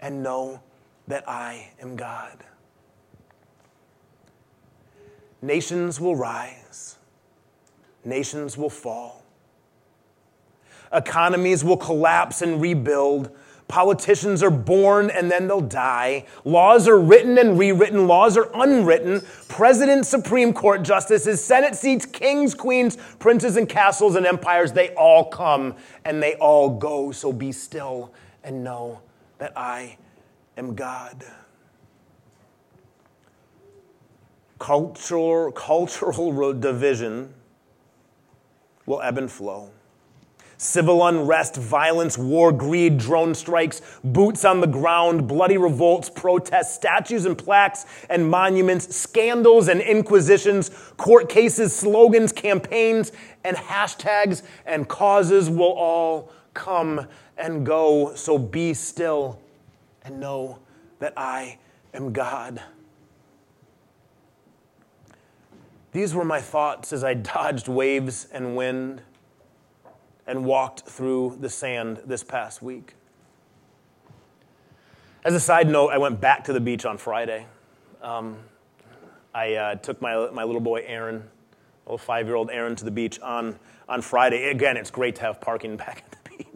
and 0.01 0.23
know 0.23 0.59
that 1.07 1.23
I 1.29 1.69
am 1.79 1.95
God. 1.95 2.43
Nations 5.39 6.01
will 6.01 6.15
rise, 6.15 6.95
nations 8.03 8.57
will 8.57 8.71
fall, 8.71 9.23
economies 10.91 11.63
will 11.63 11.77
collapse 11.77 12.41
and 12.41 12.59
rebuild 12.59 13.29
Politicians 13.67 14.43
are 14.43 14.51
born 14.51 15.09
and 15.09 15.31
then 15.31 15.47
they'll 15.47 15.59
die. 15.59 16.25
Laws 16.43 16.87
are 16.87 16.99
written 16.99 17.37
and 17.39 17.57
rewritten. 17.57 18.07
Laws 18.07 18.37
are 18.37 18.49
unwritten. 18.53 19.21
Presidents, 19.47 20.07
Supreme 20.07 20.53
Court 20.53 20.83
justices, 20.83 21.43
Senate 21.43 21.75
seats, 21.75 22.05
kings, 22.05 22.53
queens, 22.53 22.97
princes, 23.17 23.57
and 23.57 23.67
castles 23.67 24.15
and 24.15 24.25
empires, 24.25 24.71
they 24.71 24.93
all 24.93 25.25
come 25.25 25.75
and 26.03 26.21
they 26.21 26.35
all 26.35 26.69
go. 26.69 27.11
So 27.11 27.33
be 27.33 27.51
still 27.51 28.13
and 28.43 28.63
know 28.63 29.01
that 29.39 29.51
I 29.55 29.97
am 30.57 30.75
God. 30.75 31.25
Cultural, 34.59 35.51
cultural 35.51 36.53
division 36.59 37.33
will 38.85 39.01
ebb 39.01 39.17
and 39.17 39.31
flow. 39.31 39.71
Civil 40.57 41.05
unrest, 41.05 41.55
violence, 41.55 42.17
war, 42.17 42.51
greed, 42.51 42.97
drone 42.97 43.35
strikes, 43.35 43.81
boots 44.03 44.45
on 44.45 44.61
the 44.61 44.67
ground, 44.67 45.27
bloody 45.27 45.57
revolts, 45.57 46.09
protests, 46.09 46.75
statues 46.75 47.25
and 47.25 47.37
plaques 47.37 47.85
and 48.09 48.29
monuments, 48.29 48.95
scandals 48.95 49.67
and 49.67 49.81
inquisitions, 49.81 50.69
court 50.97 51.27
cases, 51.27 51.75
slogans, 51.75 52.31
campaigns, 52.31 53.11
and 53.43 53.57
hashtags 53.57 54.43
and 54.65 54.87
causes 54.87 55.49
will 55.49 55.73
all 55.73 56.31
come 56.53 57.07
and 57.37 57.65
go. 57.65 58.15
So 58.15 58.37
be 58.37 58.73
still 58.73 59.39
and 60.03 60.19
know 60.19 60.59
that 60.99 61.13
I 61.17 61.57
am 61.93 62.13
God. 62.13 62.61
These 65.91 66.13
were 66.13 66.25
my 66.25 66.41
thoughts 66.41 66.91
as 66.91 67.03
I 67.03 67.13
dodged 67.13 67.67
waves 67.67 68.27
and 68.31 68.55
wind 68.55 69.01
and 70.27 70.45
walked 70.45 70.81
through 70.81 71.37
the 71.39 71.49
sand 71.49 72.01
this 72.05 72.23
past 72.23 72.61
week. 72.61 72.95
As 75.23 75.33
a 75.33 75.39
side 75.39 75.67
note, 75.67 75.89
I 75.89 75.97
went 75.97 76.21
back 76.21 76.43
to 76.45 76.53
the 76.53 76.59
beach 76.59 76.85
on 76.85 76.97
Friday. 76.97 77.47
Um, 78.01 78.37
I 79.33 79.55
uh, 79.55 79.75
took 79.75 80.01
my, 80.01 80.29
my 80.31 80.43
little 80.43 80.61
boy 80.61 80.83
Aaron, 80.85 81.23
little 81.85 81.97
five 81.97 82.27
year 82.27 82.35
old 82.35 82.51
Aaron, 82.51 82.75
to 82.75 82.85
the 82.85 82.91
beach 82.91 83.19
on, 83.19 83.57
on 83.89 84.01
Friday. 84.01 84.49
Again, 84.49 84.77
it's 84.77 84.91
great 84.91 85.15
to 85.15 85.21
have 85.23 85.41
parking 85.41 85.77
back 85.77 86.03
at 86.05 86.11
the 86.11 86.29
beach. 86.29 86.47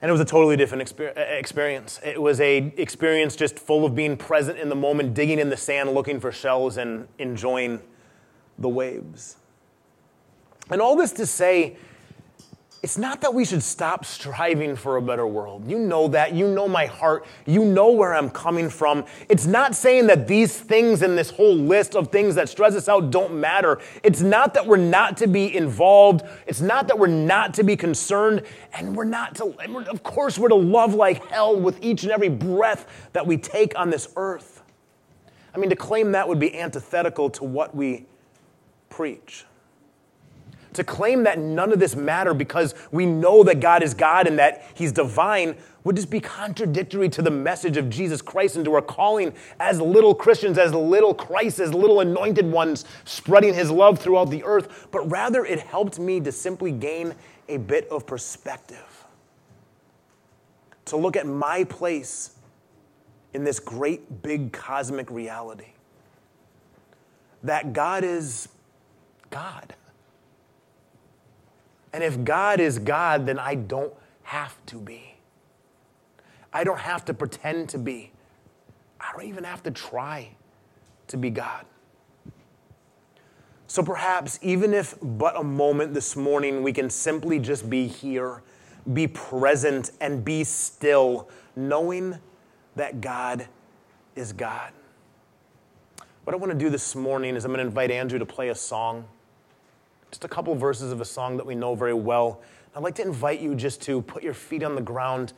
And 0.00 0.08
it 0.08 0.12
was 0.12 0.20
a 0.20 0.24
totally 0.24 0.56
different 0.56 0.92
experience. 1.16 2.00
It 2.04 2.22
was 2.22 2.40
a 2.40 2.58
experience 2.76 3.36
just 3.36 3.58
full 3.58 3.84
of 3.84 3.94
being 3.94 4.16
present 4.16 4.58
in 4.58 4.68
the 4.68 4.76
moment, 4.76 5.14
digging 5.14 5.38
in 5.38 5.50
the 5.50 5.56
sand, 5.56 5.90
looking 5.90 6.20
for 6.20 6.32
shells, 6.32 6.76
and 6.76 7.06
enjoying 7.18 7.80
the 8.56 8.68
waves. 8.68 9.36
And 10.70 10.80
all 10.80 10.96
this 10.96 11.12
to 11.12 11.26
say, 11.26 11.76
it's 12.82 12.96
not 12.96 13.20
that 13.20 13.34
we 13.34 13.44
should 13.44 13.62
stop 13.62 14.06
striving 14.06 14.74
for 14.74 14.96
a 14.96 15.02
better 15.02 15.26
world. 15.26 15.70
You 15.70 15.78
know 15.78 16.08
that. 16.08 16.32
You 16.32 16.48
know 16.48 16.66
my 16.66 16.86
heart. 16.86 17.26
You 17.44 17.62
know 17.62 17.90
where 17.90 18.14
I'm 18.14 18.30
coming 18.30 18.70
from. 18.70 19.04
It's 19.28 19.44
not 19.44 19.74
saying 19.74 20.06
that 20.06 20.26
these 20.26 20.58
things 20.58 21.02
in 21.02 21.14
this 21.14 21.28
whole 21.28 21.54
list 21.54 21.94
of 21.94 22.08
things 22.08 22.36
that 22.36 22.48
stress 22.48 22.74
us 22.74 22.88
out 22.88 23.10
don't 23.10 23.34
matter. 23.34 23.80
It's 24.02 24.22
not 24.22 24.54
that 24.54 24.66
we're 24.66 24.78
not 24.78 25.18
to 25.18 25.26
be 25.26 25.54
involved. 25.54 26.22
It's 26.46 26.62
not 26.62 26.88
that 26.88 26.98
we're 26.98 27.08
not 27.08 27.52
to 27.54 27.64
be 27.64 27.76
concerned. 27.76 28.44
And 28.72 28.96
we're 28.96 29.04
not 29.04 29.34
to, 29.36 29.54
of 29.90 30.02
course, 30.02 30.38
we're 30.38 30.48
to 30.48 30.54
love 30.54 30.94
like 30.94 31.26
hell 31.26 31.60
with 31.60 31.84
each 31.84 32.04
and 32.04 32.12
every 32.12 32.30
breath 32.30 33.10
that 33.12 33.26
we 33.26 33.36
take 33.36 33.78
on 33.78 33.90
this 33.90 34.08
earth. 34.16 34.62
I 35.54 35.58
mean, 35.58 35.68
to 35.68 35.76
claim 35.76 36.12
that 36.12 36.26
would 36.28 36.40
be 36.40 36.58
antithetical 36.58 37.28
to 37.30 37.44
what 37.44 37.74
we 37.74 38.06
preach 38.88 39.44
to 40.74 40.84
claim 40.84 41.24
that 41.24 41.38
none 41.38 41.72
of 41.72 41.78
this 41.78 41.96
matter 41.96 42.34
because 42.34 42.74
we 42.90 43.06
know 43.06 43.42
that 43.44 43.60
God 43.60 43.82
is 43.82 43.94
God 43.94 44.26
and 44.26 44.38
that 44.38 44.64
He's 44.74 44.92
divine 44.92 45.56
would 45.84 45.96
just 45.96 46.10
be 46.10 46.20
contradictory 46.20 47.08
to 47.08 47.22
the 47.22 47.30
message 47.30 47.76
of 47.76 47.88
Jesus 47.88 48.20
Christ 48.20 48.56
and 48.56 48.64
to 48.66 48.74
our 48.74 48.82
calling 48.82 49.32
as 49.58 49.80
little 49.80 50.14
Christians, 50.14 50.58
as 50.58 50.74
little 50.74 51.14
Christ, 51.14 51.58
as 51.58 51.72
little 51.72 52.00
anointed 52.00 52.50
ones, 52.50 52.84
spreading 53.04 53.54
His 53.54 53.70
love 53.70 53.98
throughout 53.98 54.30
the 54.30 54.44
earth. 54.44 54.88
But 54.90 55.10
rather, 55.10 55.44
it 55.44 55.60
helped 55.60 55.98
me 55.98 56.20
to 56.20 56.32
simply 56.32 56.72
gain 56.72 57.14
a 57.48 57.56
bit 57.56 57.88
of 57.88 58.06
perspective, 58.06 59.04
to 60.86 60.96
look 60.96 61.16
at 61.16 61.26
my 61.26 61.64
place 61.64 62.36
in 63.32 63.44
this 63.44 63.58
great, 63.58 64.22
big 64.22 64.52
cosmic 64.52 65.10
reality. 65.10 65.72
That 67.42 67.72
God 67.72 68.04
is 68.04 68.48
God. 69.30 69.74
And 71.92 72.04
if 72.04 72.22
God 72.24 72.60
is 72.60 72.78
God, 72.78 73.26
then 73.26 73.38
I 73.38 73.54
don't 73.54 73.92
have 74.22 74.56
to 74.66 74.76
be. 74.76 75.16
I 76.52 76.64
don't 76.64 76.78
have 76.78 77.04
to 77.06 77.14
pretend 77.14 77.68
to 77.70 77.78
be. 77.78 78.12
I 79.00 79.12
don't 79.12 79.26
even 79.26 79.44
have 79.44 79.62
to 79.64 79.70
try 79.70 80.30
to 81.08 81.16
be 81.16 81.30
God. 81.30 81.64
So 83.66 83.82
perhaps, 83.82 84.38
even 84.42 84.74
if 84.74 84.96
but 85.00 85.38
a 85.38 85.44
moment 85.44 85.94
this 85.94 86.16
morning, 86.16 86.62
we 86.62 86.72
can 86.72 86.90
simply 86.90 87.38
just 87.38 87.70
be 87.70 87.86
here, 87.86 88.42
be 88.92 89.06
present, 89.06 89.92
and 90.00 90.24
be 90.24 90.42
still, 90.42 91.28
knowing 91.54 92.18
that 92.74 93.00
God 93.00 93.46
is 94.16 94.32
God. 94.32 94.72
What 96.24 96.34
I 96.34 96.36
want 96.36 96.52
to 96.52 96.58
do 96.58 96.68
this 96.68 96.94
morning 96.94 97.36
is 97.36 97.44
I'm 97.44 97.52
going 97.52 97.58
to 97.58 97.66
invite 97.66 97.90
Andrew 97.90 98.18
to 98.18 98.26
play 98.26 98.48
a 98.48 98.54
song 98.54 99.06
just 100.10 100.24
a 100.24 100.28
couple 100.28 100.54
verses 100.54 100.92
of 100.92 101.00
a 101.00 101.04
song 101.04 101.36
that 101.36 101.46
we 101.46 101.54
know 101.54 101.74
very 101.74 101.94
well. 101.94 102.40
I'd 102.74 102.82
like 102.82 102.96
to 102.96 103.02
invite 103.02 103.40
you 103.40 103.54
just 103.54 103.82
to 103.82 104.02
put 104.02 104.22
your 104.22 104.34
feet 104.34 104.62
on 104.62 104.74
the 104.74 104.80
ground, 104.80 105.32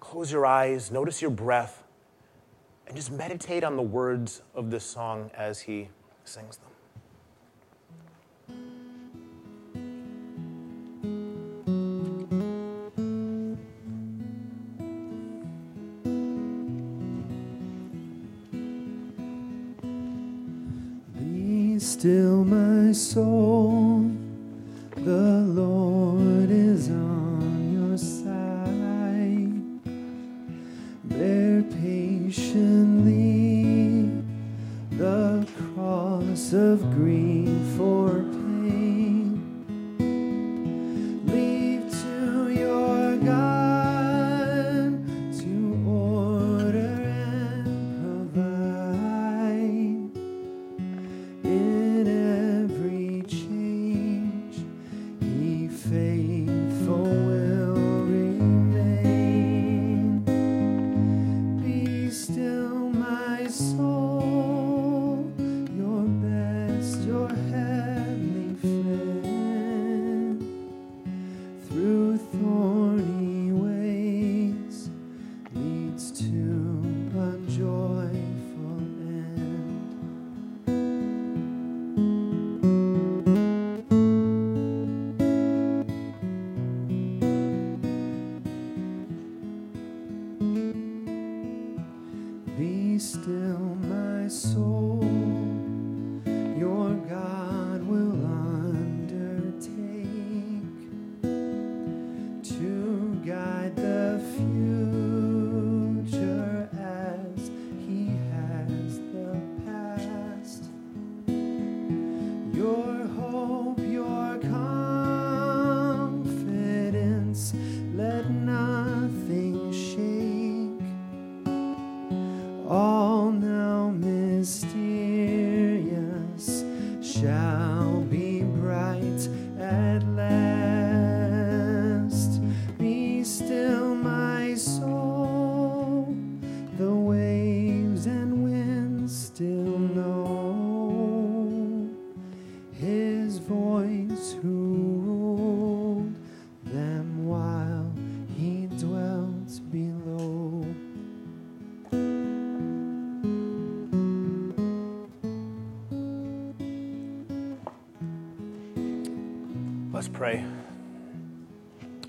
close 0.00 0.30
your 0.30 0.46
eyes, 0.46 0.90
notice 0.90 1.20
your 1.20 1.30
breath, 1.30 1.82
and 2.86 2.96
just 2.96 3.10
meditate 3.10 3.64
on 3.64 3.76
the 3.76 3.82
words 3.82 4.42
of 4.54 4.70
this 4.70 4.84
song 4.84 5.30
as 5.34 5.60
he 5.60 5.88
sings 6.24 6.56
them. 6.56 6.67
Still 21.98 22.44
my 22.44 22.92
soul. 22.92 24.08
The 24.94 25.42
Lord 25.48 26.48
is 26.48 26.90
on 26.90 27.72
your 27.74 27.98
side. 27.98 29.50
Bear 31.02 31.62
patiently 31.62 32.67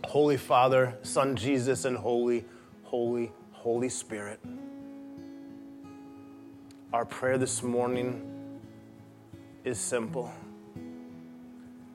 Holy 0.10 0.38
Father, 0.38 0.98
Son 1.04 1.36
Jesus, 1.36 1.86
and 1.86 1.96
Holy, 1.96 2.44
Holy, 2.82 3.32
Holy 3.52 3.90
Spirit. 3.90 4.40
Our 6.92 7.06
prayer 7.06 7.38
this 7.38 7.62
morning 7.62 8.60
is 9.64 9.80
simple. 9.80 10.34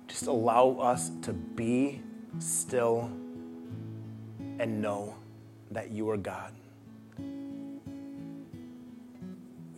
Just 0.07 0.29
allow 0.29 0.77
us 0.79 1.11
to 1.22 1.33
be 1.33 2.03
still 2.38 3.11
and 4.61 4.81
know 4.81 5.16
that 5.72 5.90
you 5.90 6.09
are 6.09 6.16
God. 6.16 6.53
We 7.18 7.24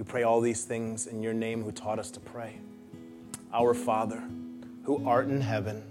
pray 0.05 0.25
all 0.25 0.43
these 0.43 0.67
things 0.67 1.07
in 1.07 1.23
your 1.23 1.33
name 1.33 1.63
who 1.63 1.73
taught 1.73 1.99
us 1.99 2.11
to 2.11 2.21
pray. 2.21 2.59
Our 3.55 3.73
Father, 3.73 4.23
who 4.83 5.09
art 5.09 5.29
in 5.29 5.41
heaven, 5.41 5.83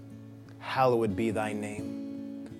hallowed 0.60 1.16
be 1.16 1.32
thy 1.32 1.52
name. 1.52 1.95